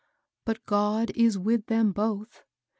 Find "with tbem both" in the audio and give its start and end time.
1.37-2.41